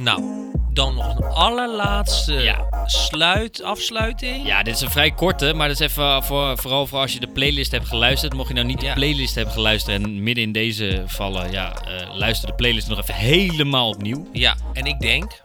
[0.00, 0.22] Nou,
[0.72, 2.84] dan nog een allerlaatste Ja.
[2.86, 4.46] sluit, afsluiting.
[4.46, 7.20] Ja, dit is een vrij korte, maar dat is even voor, vooral voor als je
[7.20, 8.34] de playlist hebt geluisterd.
[8.34, 8.88] Mocht je nou niet Ja.
[8.88, 12.98] de playlist hebben geluisterd en midden in deze vallen, ja, eh, luister de playlist nog
[13.00, 14.26] even helemaal opnieuw.
[14.32, 15.40] Ja, en ik denk,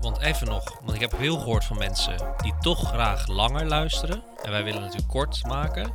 [0.00, 4.22] want even nog, want ik heb heel gehoord van mensen die toch graag langer luisteren.
[4.42, 5.92] En wij willen natuurlijk kort maken.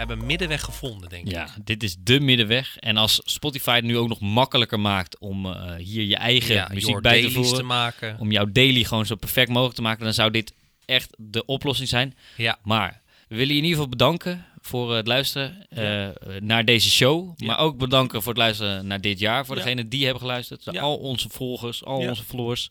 [0.00, 1.32] Hebben een middenweg gevonden, denk ik.
[1.32, 2.76] Ja, dit is de middenweg.
[2.78, 6.68] En als Spotify het nu ook nog makkelijker maakt om eh, hier je eigen Ja,
[6.72, 8.16] muziek bij te voeren, te maken.
[8.18, 10.52] om jouw daily gewoon zo perfect mogelijk te maken, dan zou dit
[10.84, 12.14] echt de oplossing zijn.
[12.36, 16.08] Ja, Maar we willen je in ieder geval bedanken voor het luisteren eh,
[16.40, 17.32] naar deze show.
[17.36, 17.46] Ja.
[17.46, 19.46] Maar ook bedanken voor het luisteren naar dit jaar.
[19.46, 20.78] Voor degenen die hebben geluisterd.
[20.78, 22.70] Al onze volgers, al onze followers.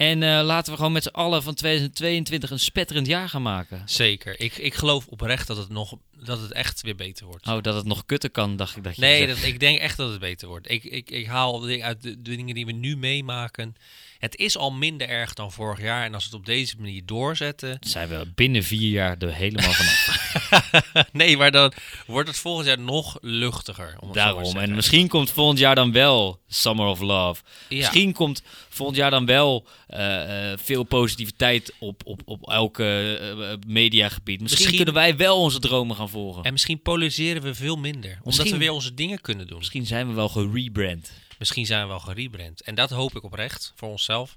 [0.00, 3.82] En eh, laten we gewoon met z'n allen van 2022 een spetterend jaar gaan maken.
[3.84, 4.40] zeker.
[4.40, 7.46] Ik, ik geloof oprecht dat het, nog, dat het echt weer beter wordt.
[7.46, 9.96] Oh, dat het nog kutter kan, dacht ik dat je Nee, dat, ik denk echt
[9.96, 10.70] dat het beter wordt.
[10.70, 13.76] Ik, ik, ik haal uit de, de dingen die we nu meemaken.
[14.18, 16.04] Het is al minder erg dan vorig jaar.
[16.04, 17.76] En als we het op deze manier doorzetten.
[17.80, 20.32] zijn we binnen vier jaar er helemaal vanaf.
[21.12, 21.72] nee, maar dan
[22.06, 23.96] wordt het volgend jaar nog luchtiger.
[24.00, 24.56] Om het zo maar te Daarom.
[24.56, 27.42] En misschien komt volgend jaar dan wel Summer of Love.
[27.68, 27.76] Ja.
[27.76, 33.70] Misschien komt volgend jaar dan wel eh, eh, veel positiviteit op, op, op elke eh,
[33.72, 34.40] mediagebied.
[34.40, 36.42] Misschien, Misschien- kunnen wij wel onze dromen gaan volgen.
[36.42, 38.10] En misschien polariseren we veel minder.
[38.10, 39.58] Omdat Misschien- we weer onze dingen kunnen doen.
[39.58, 41.12] Misschien zijn we wel gerebrand.
[41.38, 42.60] Misschien zijn we wel gerebrand.
[42.62, 44.36] En dat hoop ik oprecht voor onszelf.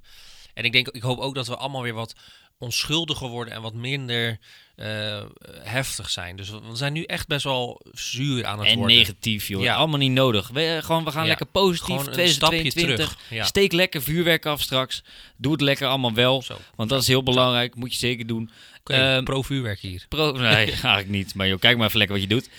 [0.53, 2.15] En ik, denk, ik hoop ook dat we allemaal weer wat
[2.63, 4.37] onschuldiger worden en wat minder
[4.75, 5.21] eh,
[5.61, 6.35] heftig zijn.
[6.35, 8.97] Dus we zijn nu echt best wel zuur aan het En worden.
[8.97, 9.61] negatief, joh.
[9.63, 9.75] Ja.
[9.75, 10.47] Allemaal niet nodig.
[10.47, 11.27] We, eh, gewoon, we gaan Ja.
[11.27, 11.85] lekker positief.
[11.85, 12.95] Gewoon een stapje 2022.
[13.05, 13.17] terug.
[13.39, 13.43] Ja.
[13.45, 15.03] Steek lekker vuurwerk af straks.
[15.37, 16.41] Doe het lekker allemaal wel.
[16.41, 16.57] Zo.
[16.75, 17.75] Want dat is heel belangrijk.
[17.75, 18.49] Moet je zeker doen.
[18.83, 20.05] Ehm, pro-vuurwerk hier.
[20.09, 21.35] Pro, nee, eigenlijk niet.
[21.35, 22.49] Maar joh, kijk maar even lekker wat je doet.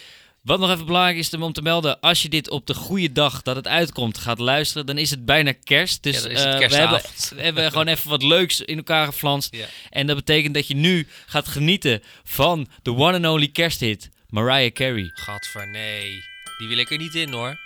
[0.44, 3.42] Wat nog even belangrijk is om te melden, als je dit op de goede dag
[3.42, 6.02] dat het uitkomt gaat luisteren, dan is het bijna kerst.
[6.02, 7.02] Dus Ja, eh, we, hebben,
[7.34, 9.54] we hebben gewoon even wat leuks in elkaar geflanst.
[9.54, 9.66] Ja.
[9.90, 14.72] En dat betekent dat je nu gaat genieten van de one and only kersthit, Mariah
[14.72, 15.10] Carey.
[15.14, 16.22] Gadver, nee.
[16.58, 17.56] Die wil ik er niet in hoor.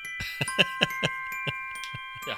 [2.26, 2.36] Ja.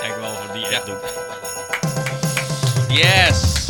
[0.00, 0.98] Kijk wel of die echt doen.
[2.96, 3.61] Yes!